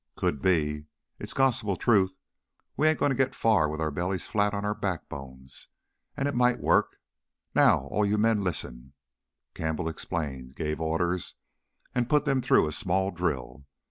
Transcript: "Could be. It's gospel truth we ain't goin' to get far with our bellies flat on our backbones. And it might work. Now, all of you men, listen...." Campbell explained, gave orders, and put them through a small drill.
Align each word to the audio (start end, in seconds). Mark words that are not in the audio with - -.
"Could 0.15 0.41
be. 0.41 0.87
It's 1.19 1.31
gospel 1.31 1.75
truth 1.77 2.17
we 2.75 2.87
ain't 2.87 2.97
goin' 2.97 3.11
to 3.11 3.15
get 3.15 3.35
far 3.35 3.69
with 3.69 3.79
our 3.79 3.91
bellies 3.91 4.25
flat 4.25 4.51
on 4.51 4.65
our 4.65 4.73
backbones. 4.73 5.67
And 6.17 6.27
it 6.27 6.33
might 6.33 6.59
work. 6.59 6.97
Now, 7.53 7.81
all 7.81 8.03
of 8.03 8.09
you 8.09 8.17
men, 8.17 8.43
listen...." 8.43 8.93
Campbell 9.53 9.87
explained, 9.87 10.55
gave 10.55 10.81
orders, 10.81 11.35
and 11.93 12.09
put 12.09 12.25
them 12.25 12.41
through 12.41 12.65
a 12.65 12.71
small 12.71 13.11
drill. 13.11 13.67